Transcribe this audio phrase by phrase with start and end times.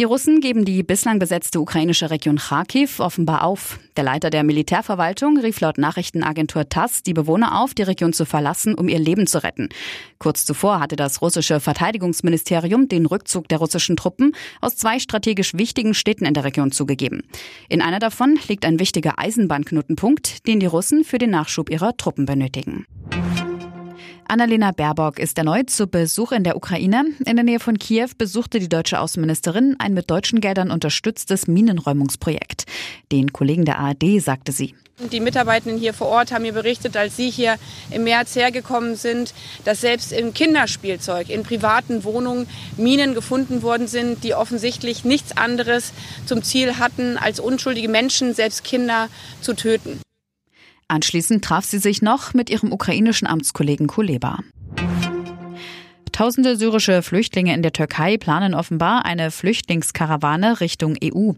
[0.00, 3.78] Die Russen geben die bislang besetzte ukrainische Region Kharkiv offenbar auf.
[3.96, 8.74] Der Leiter der Militärverwaltung rief laut Nachrichtenagentur TASS die Bewohner auf, die Region zu verlassen,
[8.74, 9.68] um ihr Leben zu retten.
[10.18, 15.94] Kurz zuvor hatte das russische Verteidigungsministerium den Rückzug der russischen Truppen aus zwei strategisch wichtigen
[15.94, 17.22] Städten in der Region zugegeben.
[17.68, 22.26] In einer davon liegt ein wichtiger Eisenbahnknotenpunkt, den die Russen für den Nachschub ihrer Truppen
[22.26, 22.84] benötigen.
[24.28, 27.04] Annalena Baerbock ist erneut zu Besuch in der Ukraine.
[27.24, 32.64] In der Nähe von Kiew besuchte die deutsche Außenministerin ein mit deutschen Geldern unterstütztes Minenräumungsprojekt.
[33.12, 34.74] Den Kollegen der ARD sagte sie.
[35.12, 37.56] Die Mitarbeitenden hier vor Ort haben mir berichtet, als sie hier
[37.90, 44.22] im März hergekommen sind, dass selbst im Kinderspielzeug, in privaten Wohnungen Minen gefunden worden sind,
[44.22, 45.92] die offensichtlich nichts anderes
[46.26, 49.08] zum Ziel hatten, als unschuldige Menschen, selbst Kinder,
[49.40, 50.00] zu töten.
[50.88, 54.38] Anschließend traf sie sich noch mit ihrem ukrainischen Amtskollegen Kuleba.
[56.14, 61.32] Tausende syrische Flüchtlinge in der Türkei planen offenbar eine Flüchtlingskarawane Richtung EU.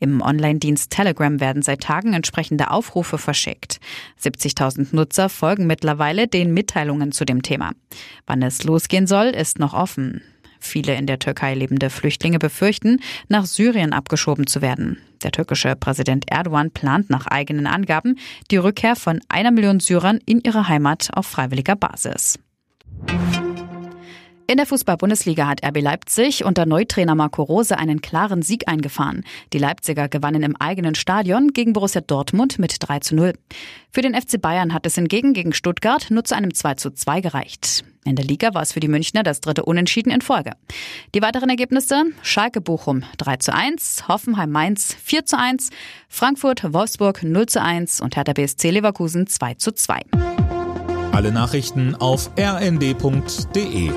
[0.00, 3.80] Im Online-Dienst Telegram werden seit Tagen entsprechende Aufrufe verschickt.
[4.22, 7.72] 70.000 Nutzer folgen mittlerweile den Mitteilungen zu dem Thema.
[8.26, 10.20] Wann es losgehen soll, ist noch offen.
[10.60, 14.98] Viele in der Türkei lebende Flüchtlinge befürchten, nach Syrien abgeschoben zu werden.
[15.22, 18.18] Der türkische Präsident Erdogan plant nach eigenen Angaben
[18.50, 22.38] die Rückkehr von einer Million Syrern in ihre Heimat auf freiwilliger Basis.
[24.50, 29.24] In der Fußball-Bundesliga hat RB Leipzig unter Neutrainer Marco Rose einen klaren Sieg eingefahren.
[29.52, 33.34] Die Leipziger gewannen im eigenen Stadion gegen Borussia Dortmund mit 3 zu 0.
[33.90, 37.20] Für den FC Bayern hat es hingegen gegen Stuttgart nur zu einem 2 zu 2
[37.20, 37.84] gereicht.
[38.08, 40.52] In der Liga war es für die Münchner das dritte Unentschieden in Folge.
[41.14, 45.68] Die weiteren Ergebnisse Schalke Bochum 3 zu 1, Hoffenheim Mainz 4 zu 1,
[46.08, 50.00] Frankfurt Wolfsburg 0 zu 1 und Hertha BSC Leverkusen 2 zu 2.
[51.12, 53.90] Alle Nachrichten auf rnd.de